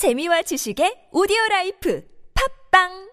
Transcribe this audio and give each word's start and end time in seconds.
재미와 0.00 0.40
지식의 0.40 1.08
오디오 1.12 1.36
라이프 1.50 2.02
팟빵 2.70 3.10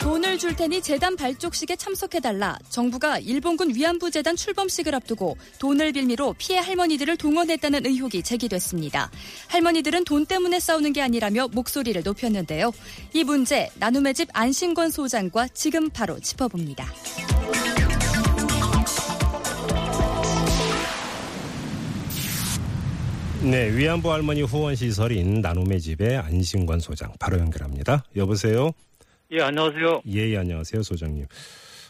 돈을 0.00 0.38
줄 0.38 0.56
테니 0.56 0.82
재단 0.82 1.14
발족식에 1.14 1.76
참석해달라. 1.76 2.58
정부가 2.68 3.20
일본군 3.20 3.76
위안부 3.76 4.10
재단 4.10 4.34
출범식을 4.34 4.92
앞두고 4.92 5.36
돈을 5.60 5.92
빌미로 5.92 6.34
피해 6.36 6.58
할머니들을 6.58 7.16
동원했다는 7.16 7.86
의혹이 7.86 8.24
제기됐습니다. 8.24 9.08
할머니들은 9.50 10.02
돈 10.02 10.26
때문에 10.26 10.58
싸우는 10.58 10.92
게 10.92 11.00
아니라며 11.00 11.46
목소리를 11.52 12.02
높였는데요. 12.02 12.72
이 13.12 13.22
문제 13.22 13.70
나눔의 13.76 14.14
집 14.14 14.28
안신권 14.32 14.90
소장과 14.90 15.46
지금 15.54 15.90
바로 15.90 16.18
짚어봅니다. 16.18 16.92
네, 23.50 23.70
위안부 23.76 24.12
할머니 24.12 24.42
후원 24.42 24.74
시설인 24.74 25.40
나눔의 25.40 25.80
집의 25.80 26.16
안신관 26.16 26.80
소장 26.80 27.12
바로 27.20 27.38
연결합니다. 27.38 28.02
여보세요. 28.16 28.72
예, 29.30 29.40
안녕하세요. 29.40 30.02
예, 30.08 30.30
예, 30.30 30.36
안녕하세요, 30.38 30.82
소장님. 30.82 31.26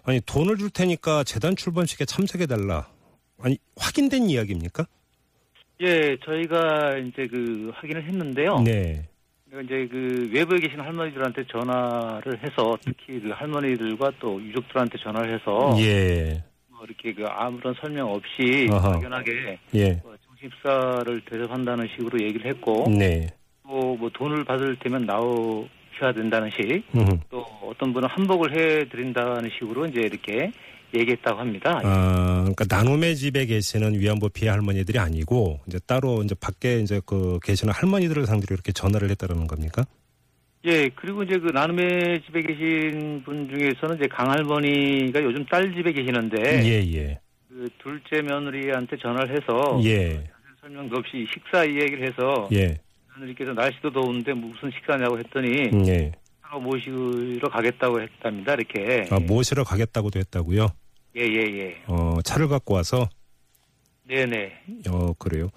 아니 0.05 0.21
돈을 0.21 0.59
줄 0.59 0.69
테니까 0.69 1.25
재단 1.25 1.57
출범식에 1.57 2.05
참석해 2.05 2.45
달라. 2.45 2.87
아니 3.41 3.57
확인된 3.77 4.29
이야기입니까? 4.29 4.87
예, 5.81 6.19
저희가 6.27 6.99
이제 6.99 7.27
그 7.27 7.73
확인을 7.75 8.05
했는데요. 8.05 8.61
네. 8.61 9.09
이제 9.65 9.89
그 9.91 10.31
외부에 10.35 10.59
계신 10.59 10.79
할머니들한테 10.81 11.47
전화를 11.51 12.39
해서 12.45 12.77
특히 12.83 13.19
그 13.19 13.31
할머니들과 13.31 14.13
또 14.21 14.43
유족들한테 14.43 14.99
전화를 14.99 15.35
해서 15.35 15.75
예. 15.79 16.45
뭐 16.69 16.85
이렇게 16.85 17.15
그 17.15 17.25
아무런 17.27 17.75
설명 17.81 18.13
없이 18.13 18.69
아하. 18.71 18.91
막연하게 18.91 19.59
예. 19.75 20.01
뭐 20.03 20.15
정신입사를 20.47 21.21
대접한다는 21.23 21.89
식으로 21.97 22.21
얘기를 22.21 22.51
했고 22.51 22.85
네. 22.89 23.29
또 23.63 23.97
뭐 23.99 24.11
돈을 24.11 24.45
받을 24.45 24.77
테면 24.77 25.07
나오셔야 25.07 26.13
된다는 26.15 26.51
식, 26.51 26.85
음. 26.95 27.21
또 27.31 27.45
어떤 27.63 27.93
분은 27.93 28.09
한복을 28.09 28.53
해드린다는 28.53 29.51
식으로 29.59 29.87
이제 29.87 30.01
이렇게 30.01 30.53
얘기했다고 30.95 31.41
합니다. 31.41 31.81
아, 31.83 32.43
그러니까 32.43 32.65
나눔의 32.69 33.17
집에 33.17 33.45
계시는 33.45 33.99
위안부 33.99 34.29
피해 34.31 34.51
할머니들이 34.51 34.99
아니고 34.99 35.61
이제 35.67 35.79
따로 35.85 36.23
이제 36.23 36.35
밖에 36.41 36.79
이제 36.79 37.01
그 37.05 37.41
계시는 37.43 37.75
할머니들을 37.75 38.25
상대로 38.27 38.55
이렇게 38.55 38.73
전화를 38.73 39.11
했다라는 39.11 39.49
겁니까? 39.49 39.85
예, 40.65 40.89
그리고 40.95 41.23
이제 41.25 41.39
그 41.39 41.51
나눔의 41.53 42.23
집에 42.25 42.43
계신 42.43 43.23
분 43.25 43.49
중에서는 43.49 43.97
이제 43.97 44.07
강할머니가 44.09 45.23
요즘 45.23 45.45
딸 45.47 45.75
집에 45.75 45.93
계시는데 45.93 46.65
예, 46.65 46.95
예. 46.95 47.19
그 47.49 47.69
둘째 47.79 48.23
며느리한테 48.23 48.97
전화를 48.97 49.37
해서 49.37 49.81
예. 49.85 50.23
설명도 50.67 50.97
없이 50.97 51.27
식사 51.33 51.65
이야기를 51.65 52.09
해서 52.09 52.49
예. 52.53 52.81
며느리께서 53.15 53.53
날씨도 53.53 53.93
더운데 53.93 54.33
무슨 54.33 54.71
식사냐고 54.73 55.17
했더니 55.19 55.71
예. 55.89 56.13
차로 56.43 56.61
모시러 56.61 57.49
가겠다고 57.49 58.01
했답니다. 58.01 58.55
이렇게. 58.55 59.07
아, 59.11 59.21
모시러 59.21 59.63
가겠다고도 59.63 60.19
했다고요? 60.19 60.67
예, 61.19 61.23
예, 61.23 61.59
예. 61.59 61.83
어, 61.87 62.21
차를 62.25 62.49
갖고 62.49 62.75
와서 62.75 63.09
네네. 64.09 64.53
어, 64.91 65.13
그래요. 65.15 65.51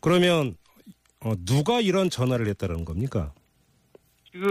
그러면 0.00 0.54
어, 1.20 1.32
누가 1.46 1.80
이런 1.80 2.10
전화를 2.10 2.46
했다는 2.48 2.84
겁니까? 2.84 3.32
지금 4.30 4.50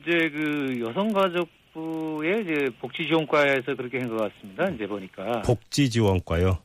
이제 0.00 0.30
그 0.30 0.80
여성가족부의 0.80 2.42
이제 2.42 2.70
복지지원과에서 2.80 3.76
그렇게 3.76 3.98
한 3.98 4.08
것 4.08 4.16
같습니다. 4.32 4.68
이제 4.70 4.86
보니까. 4.86 5.42
복지지원과요. 5.42 6.58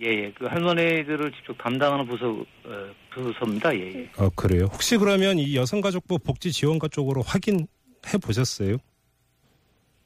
예, 0.00 0.06
예. 0.06 0.32
그 0.32 0.46
할머니들을 0.46 1.32
직접 1.32 1.56
담당하는 1.58 2.06
부서, 2.06 2.30
어, 2.30 2.90
부서입니다. 3.10 3.74
예, 3.74 3.80
예. 3.94 4.10
어, 4.16 4.28
그래요. 4.36 4.66
혹시 4.72 4.96
그러면 4.96 5.38
이 5.38 5.56
여성가족부 5.56 6.20
복지지원과 6.20 6.88
쪽으로 6.88 7.22
확인해 7.22 7.66
보셨어요? 8.22 8.76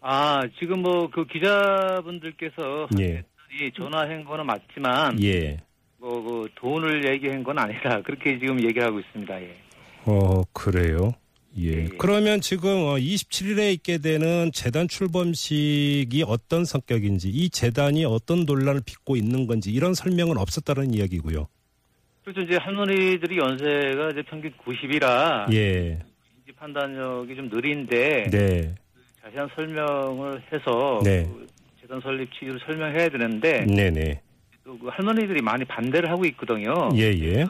아, 0.00 0.42
지금 0.58 0.80
뭐 0.82 1.08
그 1.10 1.26
기자분들께서 1.26 2.88
예. 3.00 3.22
이 3.60 3.70
전화한 3.76 4.24
거는 4.24 4.46
맞지만 4.46 5.22
예. 5.22 5.58
뭐 5.98 6.22
그 6.22 6.48
돈을 6.56 7.06
얘기한 7.12 7.44
건 7.44 7.58
아니다. 7.58 8.00
그렇게 8.02 8.38
지금 8.38 8.62
얘기하고 8.64 8.98
있습니다. 9.00 9.42
예. 9.42 9.56
어, 10.06 10.42
그래요. 10.52 11.12
예. 11.58 11.62
예, 11.62 11.84
예. 11.84 11.88
그러면 11.98 12.40
지금 12.40 12.70
어, 12.70 12.96
27일에 12.96 13.72
있게 13.74 13.98
되는 13.98 14.50
재단 14.52 14.88
출범식이 14.88 16.24
어떤 16.26 16.64
성격인지, 16.64 17.28
이 17.28 17.50
재단이 17.50 18.04
어떤 18.04 18.44
논란을 18.44 18.82
빚고 18.84 19.16
있는 19.16 19.46
건지 19.46 19.70
이런 19.70 19.94
설명은 19.94 20.38
없었다는 20.38 20.94
이야기고요. 20.94 21.48
그렇죠. 22.24 22.40
이제 22.40 22.56
할머니들이 22.56 23.36
연세가 23.38 24.10
이제 24.10 24.22
평균 24.22 24.52
90이라 24.64 25.52
예. 25.52 25.98
판단력이 26.62 27.34
좀 27.34 27.48
느린데 27.48 28.30
네. 28.30 28.74
자세한 29.22 29.48
설명을 29.56 30.42
해서 30.52 31.00
네. 31.02 31.24
그 31.24 31.46
재단 31.80 32.00
설립 32.00 32.32
취지를 32.32 32.60
설명해야 32.64 33.08
되는데 33.08 33.66
네, 33.66 33.90
네. 33.90 34.20
또 34.64 34.78
그 34.78 34.88
할머니들이 34.88 35.42
많이 35.42 35.64
반대를 35.64 36.08
하고 36.10 36.24
있거든요. 36.26 36.90
예, 36.94 37.10
예. 37.20 37.46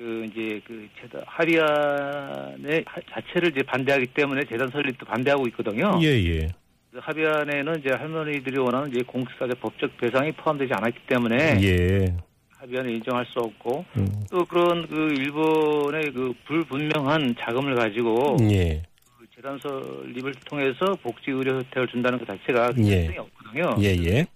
그 0.00 0.24
이제 0.32 0.58
그 0.66 0.88
재단 0.98 1.22
합의안의 1.26 2.84
하- 2.86 3.00
자체를 3.10 3.50
이제 3.50 3.62
반대하기 3.62 4.06
때문에 4.14 4.44
재단 4.48 4.68
설립도 4.68 5.04
반대하고 5.04 5.46
있거든요. 5.48 5.98
예, 6.00 6.06
예. 6.06 6.48
그 6.90 6.98
합의안에는 7.02 7.80
이제 7.80 7.90
할머니들이 7.92 8.58
원하는 8.58 8.88
이제 8.90 9.02
공식사적 9.06 9.60
법적 9.60 9.98
배상이 9.98 10.32
포함되지 10.32 10.72
않았기 10.72 11.00
때문에 11.06 11.60
예. 11.62 12.16
합의안을 12.56 12.92
인정할 12.92 13.26
수 13.26 13.40
없고 13.40 13.84
음, 13.98 14.06
또 14.30 14.42
그런 14.46 14.88
그 14.88 15.12
일본의 15.18 16.12
그 16.12 16.32
불분명한 16.46 17.34
자금을 17.38 17.74
가지고 17.74 18.38
예. 18.50 18.82
그 19.18 19.26
재단 19.36 19.58
설립을 19.58 20.32
통해서 20.46 20.96
복지 21.02 21.30
의료 21.30 21.58
혜택을 21.58 21.88
준다는 21.88 22.18
것 22.18 22.26
자체가 22.26 22.72
예. 22.78 23.06
가능성이 23.06 23.18
없거든요. 23.18 23.76
예, 23.82 23.94
예. 24.02 24.26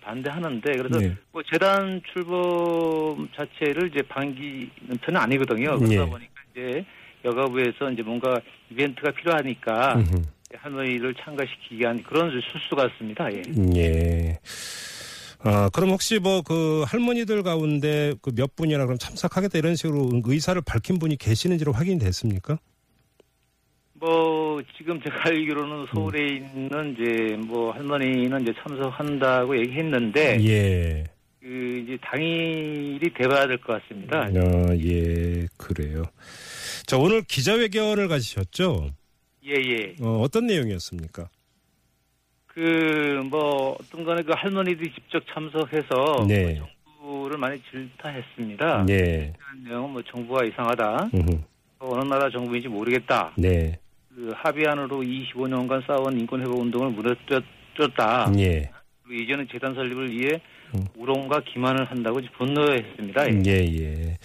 반대하는데 0.00 0.72
그래서 0.76 0.98
네. 0.98 1.14
뭐 1.32 1.42
재단 1.50 2.00
출범 2.12 3.28
자체를 3.36 3.90
이제 3.92 4.02
반기는 4.08 4.70
편은 5.02 5.20
아니거든요. 5.20 5.78
예. 5.82 5.86
그러다 5.86 6.10
보니까 6.10 6.32
이제 6.52 6.84
여가부에서 7.24 7.90
이제 7.92 8.02
뭔가 8.02 8.40
이벤트가 8.70 9.10
필요하니까 9.10 9.94
음흠. 9.96 10.22
할머니를 10.56 11.14
참가시키기 11.14 11.78
위한 11.78 12.02
그런 12.02 12.30
술수 12.30 12.74
같습니다. 12.76 13.28
예. 13.32 13.42
예. 13.76 14.38
아, 15.46 15.68
그럼 15.74 15.90
혹시 15.90 16.18
뭐 16.18 16.40
그 16.42 16.84
할머니들 16.86 17.42
가운데 17.42 18.14
그 18.22 18.30
몇 18.34 18.56
분이나 18.56 18.86
그럼 18.86 18.96
참석하겠다 18.98 19.58
이런 19.58 19.76
식으로 19.76 20.08
의사를 20.24 20.60
밝힌 20.62 20.98
분이 20.98 21.16
계시는지로 21.16 21.72
확인이 21.72 21.98
됐습니까? 21.98 22.58
뭐 24.14 24.60
지금 24.76 25.00
제가 25.00 25.28
알기로는 25.30 25.86
서울에 25.94 26.26
있는 26.26 26.94
이제 26.94 27.36
뭐 27.36 27.72
할머니는 27.72 28.42
이제 28.42 28.52
참석한다고 28.62 29.56
얘기했는데 29.60 30.36
예. 30.44 31.04
그 31.40 31.48
이제 31.82 31.96
당일이 32.02 33.00
돼봐야 33.14 33.46
될 33.46 33.56
것 33.58 33.80
같습니다. 33.82 34.20
어, 34.26 34.74
예, 34.78 35.46
그래요. 35.56 36.02
자, 36.86 36.98
오늘 36.98 37.22
기자회견을 37.22 38.08
가지셨죠? 38.08 38.90
예 39.46 39.52
예. 39.54 39.96
어, 40.02 40.20
어떤 40.20 40.46
내용이었습니까? 40.48 41.28
그 42.48 43.22
뭐 43.30 43.76
어떤 43.80 44.04
간에 44.04 44.22
그 44.22 44.32
할머니들이 44.34 44.92
직접 44.92 45.22
참석해서 45.32 46.26
네. 46.28 46.58
뭐 46.58 46.68
정부를 47.00 47.38
많이 47.38 47.58
질타했습니다. 47.70 48.84
네. 48.84 49.32
그런 49.38 49.64
내용은 49.64 49.90
뭐 49.94 50.02
정부가 50.02 50.44
이상하다. 50.44 51.10
음흠. 51.14 51.38
어느 51.78 52.04
나라 52.04 52.28
정부인지 52.30 52.68
모르겠다. 52.68 53.32
네. 53.38 53.78
그 54.14 54.30
합의안으로 54.36 55.00
25년간 55.02 55.86
싸운 55.86 56.18
인권회복 56.20 56.60
운동을 56.60 56.90
무너뜨렸다. 56.92 58.32
예. 58.38 58.70
이제는 59.10 59.48
재단 59.50 59.74
설립을 59.74 60.10
위해 60.12 60.40
음. 60.74 60.84
우롱과 60.96 61.42
기만을 61.52 61.90
한다고 61.90 62.20
분노했습니다. 62.38 63.28
예. 63.28 63.42
예, 63.46 63.80
예. 63.80 64.18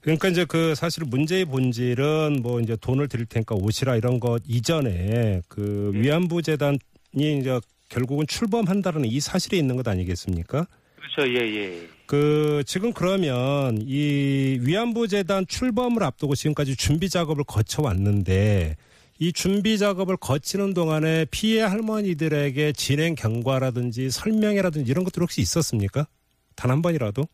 그러니까 0.00 0.28
이제 0.28 0.44
그 0.44 0.74
사실 0.74 1.04
문제의 1.04 1.44
본질은 1.44 2.40
뭐 2.42 2.60
이제 2.60 2.76
돈을 2.76 3.08
드릴 3.08 3.26
테니까 3.26 3.54
오시라 3.54 3.96
이런 3.96 4.20
것 4.20 4.42
이전에 4.46 5.42
그 5.48 5.92
네. 5.94 6.00
위안부 6.00 6.42
재단이 6.42 6.78
이제 7.12 7.60
결국은 7.88 8.26
출범한다는 8.26 9.04
이 9.04 9.20
사실이 9.20 9.56
있는 9.56 9.76
것 9.76 9.86
아니겠습니까? 9.86 10.66
그렇죠. 10.96 11.32
예, 11.32 11.56
예. 11.56 11.88
그 12.06 12.62
지금 12.66 12.92
그러면 12.92 13.78
이 13.82 14.58
위안부 14.62 15.08
재단 15.08 15.46
출범을 15.46 16.02
앞두고 16.02 16.34
지금까지 16.34 16.76
준비 16.76 17.08
작업을 17.08 17.44
거쳐 17.44 17.82
왔는데 17.82 18.76
이 19.18 19.32
준비 19.32 19.78
작업을 19.78 20.16
거치는 20.16 20.74
동안에 20.74 21.26
피해 21.30 21.62
할머니들에게 21.62 22.72
진행 22.72 23.14
경과라든지 23.14 24.10
설명회라든지 24.10 24.90
이런 24.90 25.04
것들 25.04 25.22
혹시 25.22 25.40
있었습니까? 25.40 26.06
단 26.54 26.70
한 26.70 26.82
번이라도? 26.82 27.24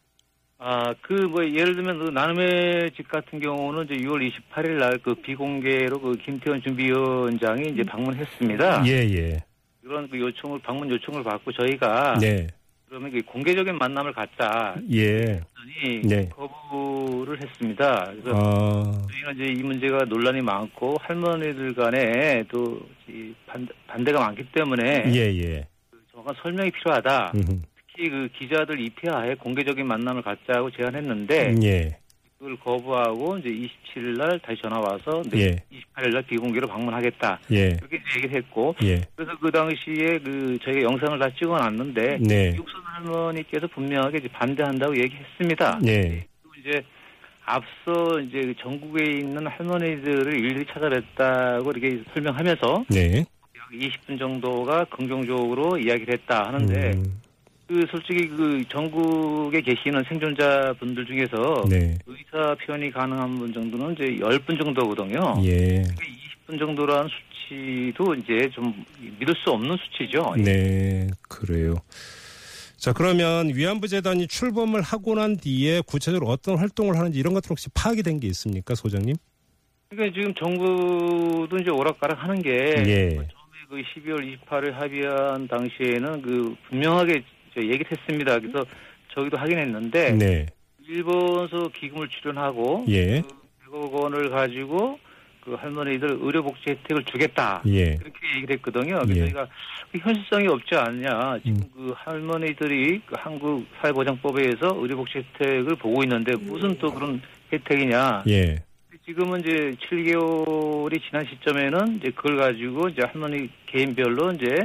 아, 0.58 0.94
그, 1.02 1.12
뭐, 1.12 1.44
예를 1.44 1.75
들면, 1.75 1.98
그, 1.98 2.10
나눔의 2.10 2.92
집 2.96 3.06
같은 3.08 3.38
경우는 3.40 3.84
이제 3.84 3.94
6월 3.96 4.31
28일 4.54 4.78
날 4.78 4.98
그 5.02 5.14
비공개로 5.16 6.00
그 6.00 6.12
김태원 6.25 6.62
준비위원장이 6.62 7.69
이제 7.72 7.82
방문했습니다. 7.82 8.86
예, 8.86 8.90
예. 8.92 9.44
그런 9.82 10.08
그 10.08 10.19
요청을, 10.19 10.60
방문 10.62 10.88
요청을 10.88 11.22
받고 11.22 11.52
저희가 11.52 12.19
네. 12.19 12.46
그러면 12.94 13.11
그 13.11 13.23
공개적인 13.23 13.76
만남을 13.76 14.12
갖자. 14.12 14.76
예. 14.93 15.41
네. 16.05 16.29
거부를 16.29 17.43
했습니다. 17.43 18.12
그래서 18.12 18.31
아, 18.32 19.02
저희가 19.11 19.32
이제 19.32 19.46
이 19.46 19.64
문제가 19.64 20.05
논란이 20.05 20.43
많고 20.43 20.99
할머니들 21.00 21.75
간에 21.75 22.44
또이 22.44 23.35
반, 23.46 23.67
반대가 23.88 24.20
많기 24.20 24.44
때문에 24.52 25.12
예, 25.12 25.19
예. 25.19 25.67
정확한 26.12 26.37
설명이 26.41 26.70
필요하다. 26.70 27.32
음흠. 27.35 27.62
특히 27.88 28.11
그 28.11 28.29
기자들 28.38 28.79
입회하에 28.79 29.35
공개적인 29.35 29.85
만남을 29.85 30.23
갖자고 30.23 30.70
제안했는데 30.70 31.56
예. 31.64 31.99
그걸 32.44 32.56
거부하고 32.58 33.38
이제 33.38 33.49
27일 33.49 34.19
날 34.19 34.38
다시 34.41 34.61
전화 34.62 34.79
와서 34.79 35.23
예. 35.35 35.56
28일 35.96 36.12
날 36.12 36.23
비공개로 36.25 36.69
방문하겠다. 36.69 37.41
예. 37.52 37.69
이제 37.69 38.00
얘기를 38.17 38.37
했고 38.37 38.76
예. 38.82 39.00
그래서 39.17 39.38
그 39.41 39.50
당시에 39.50 40.19
그 40.19 40.58
저희가 40.62 40.82
영상을 40.82 41.19
다 41.19 41.31
찍어놨는데 41.38 42.19
네. 42.20 42.55
육선 42.55 42.82
할머니께서 42.85 43.67
분명하게 43.69 44.29
반대한다고 44.29 44.94
얘기했습니다. 44.99 45.79
네. 45.82 46.26
그리고 46.43 46.55
이제 46.61 46.85
앞서 47.46 48.20
이제 48.20 48.43
그 48.43 48.55
전국에 48.58 49.05
있는 49.05 49.46
할머니들을 49.46 50.38
일일이 50.38 50.67
찾아냈다고 50.67 51.70
이렇게 51.70 52.02
설명하면서 52.12 52.85
네. 52.91 53.25
약 53.56 53.70
20분 53.73 54.19
정도가 54.19 54.85
긍정적으로 54.85 55.79
이야기를 55.79 56.12
했다 56.12 56.49
하는데 56.49 56.93
음, 56.94 57.20
그 57.66 57.87
솔직히 57.90 58.28
그 58.28 58.62
전국에 58.69 59.61
계시는 59.62 60.05
생존자 60.08 60.75
분들 60.78 61.06
중에서 61.06 61.64
네. 61.69 61.96
의사 62.06 62.55
표현이 62.56 62.90
가능한 62.90 63.37
분 63.37 63.52
정도는 63.52 63.94
이제 63.94 64.05
10분 64.22 64.62
정도거든요. 64.62 65.37
예. 65.44 65.82
20분 66.46 66.58
정도라는 66.58 67.08
수치도 67.08 68.14
이제 68.16 68.50
좀 68.50 68.84
믿을 69.19 69.34
수 69.43 69.50
없는 69.50 69.76
수치죠. 69.78 70.34
네, 70.37 71.08
그래요. 71.28 71.76
자, 72.76 72.93
그러면 72.93 73.49
위안부 73.55 73.88
재단이 73.88 74.26
출범을 74.26 74.82
하고 74.82 75.14
난 75.14 75.38
뒤에 75.38 75.81
구체적으로 75.87 76.31
어떤 76.31 76.58
활동을 76.58 76.99
하는지 76.99 77.19
이런 77.19 77.32
것들 77.32 77.50
혹시 77.50 77.70
파악이 77.70 78.02
된 78.02 78.20
게 78.20 78.26
있습니까, 78.28 78.75
소장님? 78.75 79.17
그러니까 79.88 80.14
지금 80.14 80.34
정부도 80.34 81.56
이제 81.58 81.70
오락가락 81.70 82.22
하는 82.22 82.43
게 82.43 82.50
예. 82.50 83.26
그 83.70 83.76
12월 83.76 84.37
28일 84.46 84.72
합의한 84.72 85.49
당시에는 85.49 86.20
그 86.20 86.55
분명하게 86.69 87.22
저 87.22 87.33
얘기를 87.62 87.86
했습니다. 87.90 88.38
그래서 88.38 88.64
저희도 89.14 89.36
확인했는데 89.36 90.12
네. 90.12 90.46
일본서 90.86 91.68
기금을 91.68 92.08
출연하고 92.08 92.84
예. 92.88 93.22
그 93.22 93.70
100억 93.70 93.92
원을 93.92 94.30
가지고 94.30 94.98
그 95.40 95.54
할머니들 95.54 96.18
의료복지 96.20 96.62
혜택을 96.68 97.04
주겠다. 97.04 97.62
예. 97.66 97.96
그렇게 97.96 98.18
얘기를 98.36 98.56
했거든요. 98.56 99.00
그래서 99.00 99.14
예. 99.14 99.20
저희가 99.20 99.48
그 99.92 99.98
현실성이 99.98 100.48
없지 100.48 100.74
않냐. 100.74 101.38
지금 101.44 101.56
음. 101.56 101.70
그 101.74 101.92
할머니들이 101.96 103.02
그 103.04 103.14
한국 103.18 103.66
사회보장법에 103.80 104.42
의해서 104.42 104.74
의료복지 104.74 105.18
혜택을 105.18 105.76
보고 105.76 106.02
있는데 106.02 106.34
무슨 106.36 106.76
또 106.78 106.92
그런 106.92 107.20
혜택이냐. 107.52 108.24
예. 108.28 108.62
지금은 109.04 109.40
이제 109.40 109.74
7개월이 109.90 110.98
지난 111.06 111.26
시점에는 111.26 111.96
이제 111.96 112.10
그걸 112.10 112.38
가지고 112.38 112.88
이제 112.88 113.02
할머니 113.04 113.50
개인별로 113.66 114.32
이제 114.32 114.56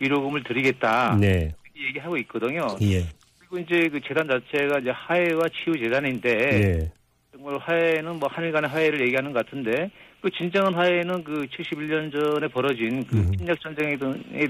위로금을 0.00 0.44
드리겠다. 0.44 1.16
네. 1.18 1.54
얘기하고 1.76 2.16
있거든요. 2.18 2.66
예. 2.82 3.04
그리고 3.38 3.58
이제 3.58 3.88
그 3.88 4.00
재단 4.00 4.26
자체가 4.26 4.80
이제 4.80 4.90
하해와 4.90 5.42
치유 5.48 5.78
재단인데 5.78 6.30
예. 6.30 6.92
정말 7.32 7.58
화해는 7.58 8.18
뭐 8.18 8.28
한일 8.30 8.52
간의 8.52 8.70
화해를 8.70 9.00
얘기하는 9.02 9.32
것 9.32 9.44
같은데 9.44 9.90
그 10.20 10.30
진정한 10.30 10.74
화해는 10.74 11.22
그 11.22 11.46
71년 11.46 12.10
전에 12.10 12.48
벌어진 12.48 13.04
그 13.06 13.16
음.侵略전쟁에 13.16 13.96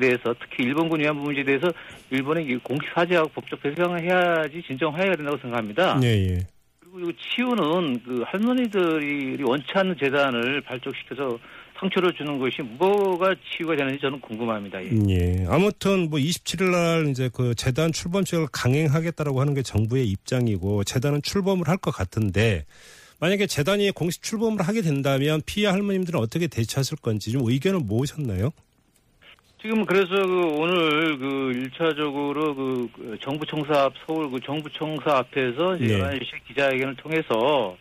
대해서 0.01 0.35
특히 0.41 0.65
일본군 0.65 1.01
위안부 1.01 1.23
문제에 1.23 1.45
대해서 1.45 1.69
일본이 2.11 2.45
이 2.45 2.57
공식 2.57 2.89
사죄하고 2.95 3.29
법적 3.31 3.63
배상을 3.63 4.01
해야지 4.01 4.63
진정 4.67 4.95
화해가 4.95 5.17
된다고 5.17 5.37
생각합니다. 5.39 6.01
예, 6.03 6.07
예. 6.07 6.39
그리고 6.81 7.11
이 7.11 7.13
치유는 7.19 8.03
그 8.05 8.23
할머니들이 8.27 9.43
원치 9.43 9.67
않는 9.75 9.97
재단을 9.99 10.61
발족시켜서 10.63 11.39
상처를 11.79 12.13
주는 12.15 12.39
것이 12.39 12.63
뭐가 12.63 13.35
치유가 13.51 13.77
되는지 13.77 14.01
저는 14.01 14.21
궁금합니다. 14.21 14.83
예. 14.85 14.91
예. 15.09 15.47
아무튼 15.49 16.11
뭐 16.11 16.19
27일 16.19 16.71
날 16.71 17.09
이제 17.09 17.31
그 17.33 17.55
재단 17.55 17.93
출범식을 17.93 18.49
강행하겠다라고 18.53 19.41
하는 19.41 19.55
게 19.55 19.63
정부의 19.63 20.07
입장이고 20.09 20.85
재단은 20.85 21.23
출범을 21.23 21.69
할 21.69 21.77
것 21.77 21.91
같은데 21.91 22.65
만약에 23.21 23.47
재단이 23.47 23.91
공식 23.93 24.23
출범을 24.23 24.63
하게 24.63 24.83
된다면 24.83 25.41
피해 25.47 25.69
할머님들은 25.69 26.19
어떻게 26.21 26.47
대처하실 26.47 26.99
건지 26.99 27.31
좀 27.33 27.43
의견을 27.49 27.81
모으셨나요? 27.81 28.51
지금 29.61 29.85
그래서 29.85 30.09
그 30.09 30.41
오늘 30.57 31.19
그 31.19 31.53
일차적으로 31.55 32.55
그, 32.55 32.89
그 32.95 33.19
정부청사 33.21 33.85
앞 33.85 33.95
서울 34.07 34.31
그 34.31 34.39
정부청사 34.41 35.17
앞에서 35.19 35.77
이제 35.77 35.97
네. 35.97 36.03
11시 36.03 36.45
기자회견을 36.47 36.97
통해서 36.97 37.77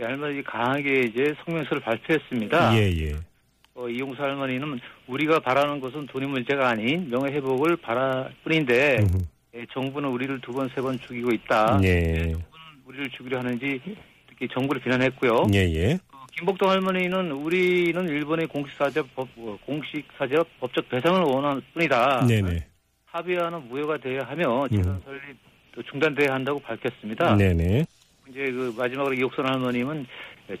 이 0.00 0.02
할머니 0.02 0.42
강하게 0.42 1.00
이제 1.00 1.34
성명서를 1.44 1.80
발표했습니다. 1.82 2.76
예, 2.76 2.90
예. 2.90 3.16
어, 3.74 3.88
이용수 3.88 4.20
할머니는 4.22 4.78
우리가 5.06 5.40
바라는 5.40 5.80
것은 5.80 6.06
돈이 6.06 6.26
문제가 6.26 6.68
아닌 6.68 7.08
명예 7.08 7.32
회복을 7.32 7.76
바랄 7.76 8.32
뿐인데. 8.44 9.04
예, 9.54 9.66
정부는 9.72 10.08
우리를 10.08 10.40
두 10.40 10.52
번세번 10.52 10.98
죽이고 11.00 11.30
있다. 11.30 11.78
예. 11.84 12.34
우리를 12.86 13.10
죽이려 13.10 13.38
하는지 13.38 13.80
이렇게 14.28 14.48
정부를 14.52 14.80
비난했고요. 14.80 15.46
예, 15.52 15.58
예. 15.58 15.94
어, 16.12 16.24
김복동 16.34 16.70
할머니는 16.70 17.32
우리는 17.32 18.08
일본의 18.08 18.46
공식사죄 18.46 19.02
법 19.14 19.28
어, 19.36 19.58
공식사죄 19.66 20.36
법적 20.58 20.88
배상을 20.88 21.20
원하는 21.22 21.60
뿐이다. 21.74 22.26
네네. 22.26 22.66
합의하는 23.04 23.68
무효가 23.68 23.98
돼야 23.98 24.20
하며 24.26 24.66
재단 24.68 25.02
설립 25.04 25.36
또 25.72 25.82
중단돼야 25.82 26.32
한다고 26.32 26.58
밝혔습니다. 26.60 27.36
네네. 27.36 27.84
이제 28.30 28.50
그 28.50 28.74
마지막으로 28.76 29.14
이옥선 29.14 29.46
할머님은 29.46 30.06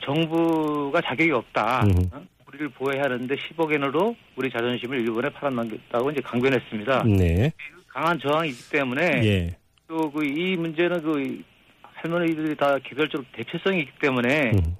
정부가 0.04 1.00
자격이 1.00 1.30
없다. 1.30 1.84
음. 1.84 2.10
어? 2.52 2.54
우리를 2.54 2.68
보호해야 2.70 3.04
하는데 3.04 3.34
10억 3.34 3.72
엔으로 3.74 4.14
우리 4.36 4.50
자존심을 4.50 5.00
일본에 5.00 5.30
팔아넘겼다고 5.30 6.10
이제 6.10 6.20
강변했습니다. 6.20 7.04
네. 7.04 7.52
강한 7.88 8.18
저항이 8.18 8.50
있기 8.50 8.70
때문에 8.70 9.04
예. 9.24 9.56
또그 9.88 10.24
이 10.24 10.56
문제는 10.56 11.02
그 11.02 11.42
할머니들이 11.82 12.56
다 12.56 12.78
개별적으로 12.82 13.26
대표성이 13.32 13.80
있기 13.80 13.92
때문에 14.00 14.52
음. 14.52 14.76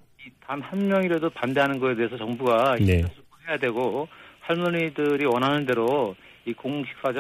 단한 0.47 0.89
명이라도 0.89 1.31
반대하는 1.31 1.79
거에 1.79 1.95
대해서 1.95 2.17
정부가 2.17 2.77
네. 2.77 3.05
해야 3.49 3.59
되고 3.59 4.09
할머니들이 4.41 5.27
원하는 5.27 5.67
대로 5.67 6.15
이 6.45 6.55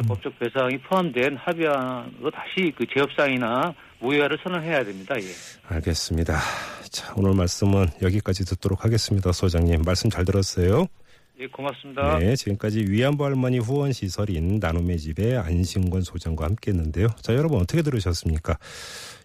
음. 0.00 0.06
법적 0.08 0.38
배상이 0.38 0.78
포함된 0.78 1.36
합의안으로 1.36 2.30
다시 2.30 2.72
그 2.76 2.84
재협상이나 2.86 3.74
무효화를 4.02 4.38
선언해야 4.42 4.84
됩니다. 4.84 5.14
예. 5.18 5.24
알겠습니다. 5.68 6.38
자, 6.90 7.14
오늘 7.16 7.34
말씀은 7.34 7.86
여기까지 8.02 8.44
듣도록 8.44 8.84
하겠습니다. 8.84 9.32
소장님. 9.32 9.82
말씀 9.82 10.10
잘 10.10 10.24
들었어요? 10.24 10.86
예, 11.40 11.46
고맙습니다. 11.46 12.18
네, 12.18 12.36
지금까지 12.36 12.84
위안부 12.88 13.24
할머니 13.24 13.58
후원 13.58 13.92
시설인 13.92 14.58
나눔의 14.60 14.98
집의 14.98 15.38
안신권 15.38 16.02
소장과 16.02 16.44
함께했는데요. 16.44 17.08
자, 17.20 17.34
여러분 17.34 17.60
어떻게 17.60 17.82
들으셨습니까? 17.82 18.58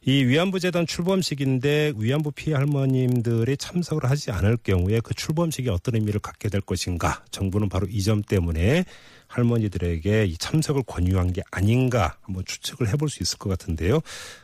이 0.09 0.23
위안부 0.23 0.61
재단 0.61 0.87
출범식인데 0.87 1.91
위안부 1.97 2.31
피해 2.31 2.55
할머님들이 2.55 3.57
참석을 3.57 4.09
하지 4.09 4.31
않을 4.31 4.55
경우에 4.63 5.01
그 5.01 5.13
출범식이 5.13 5.67
어떤 5.67 5.95
의미를 5.95 6.21
갖게 6.21 6.47
될 6.47 6.61
것인가? 6.61 7.25
정부는 7.29 7.67
바로 7.67 7.87
이 7.89 8.01
점 8.07 8.21
때문에 8.21 8.85
할머니들에게 9.27 10.23
이 10.27 10.37
참석을 10.37 10.83
권유한 10.87 11.33
게 11.33 11.41
아닌가 11.51 12.15
한번 12.21 12.45
추측을 12.45 12.87
해볼 12.87 13.09
수 13.09 13.21
있을 13.21 13.37
것 13.37 13.49
같은데요. 13.49 13.99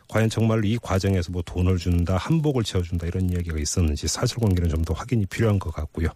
과연 0.09 0.29
정말로 0.29 0.67
이 0.67 0.77
과정에서 0.81 1.31
뭐 1.31 1.41
돈을 1.45 1.77
준다, 1.77 2.17
한복을 2.17 2.63
채워준다 2.65 3.07
이런 3.07 3.29
이야기가 3.29 3.57
있었는지 3.57 4.09
사실관계는 4.09 4.69
좀 4.69 4.83
더 4.83 4.93
확인이 4.93 5.25
필요한 5.27 5.59
것 5.59 5.71
같고요. 5.73 6.09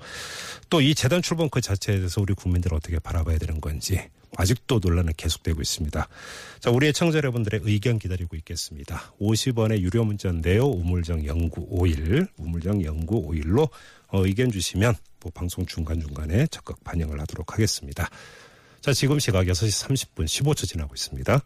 또 0.69 0.81
이 0.81 0.93
재단 0.93 1.21
출범 1.21 1.47
그 1.49 1.61
자체에 1.61 1.95
대해서 1.95 2.19
우리 2.19 2.33
국민들 2.33 2.73
어떻게 2.73 2.99
바라봐야 2.99 3.37
되는 3.37 3.61
건지 3.61 3.97
아직도 4.37 4.79
논란은 4.81 5.13
계속되고 5.17 5.59
있습니다. 5.61 6.07
자, 6.59 6.69
우리 6.69 6.87
애청자 6.87 7.17
여러분들의 7.17 7.61
의견 7.63 7.99
기다리고 7.99 8.35
있겠습니다. 8.37 9.13
50원의 9.19 9.79
유료 9.79 10.05
문자인데요. 10.05 10.65
우물정 10.65 11.23
0951, 11.25 12.27
우물정 12.37 12.79
0951로 12.79 13.69
어, 14.09 14.25
의견 14.25 14.51
주시면 14.51 14.95
뭐 15.21 15.31
방송 15.33 15.65
중간중간에 15.65 16.47
적극 16.47 16.81
반영을 16.83 17.19
하도록 17.21 17.51
하겠습니다. 17.51 18.09
자, 18.79 18.93
지금 18.93 19.19
시각 19.19 19.43
6시 19.45 19.87
30분 19.87 20.25
15초 20.25 20.67
지나고 20.67 20.93
있습니다. 20.93 21.41